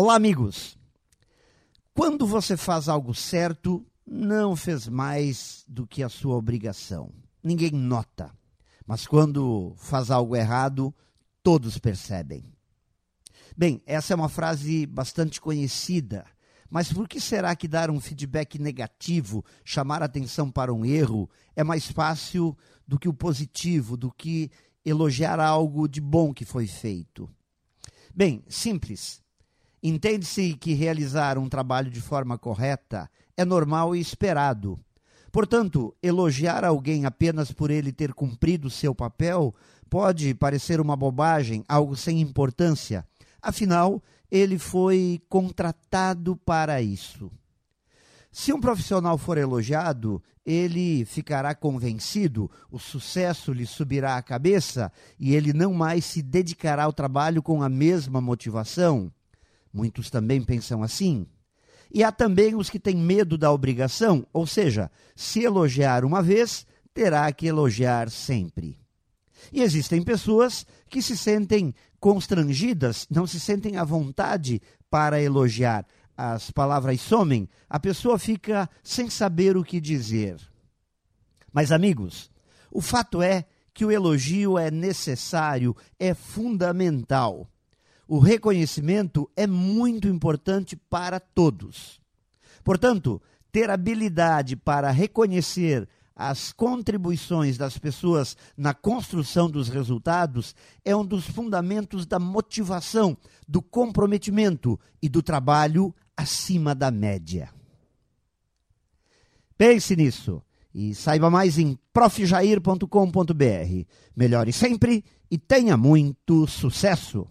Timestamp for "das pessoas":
97.58-98.34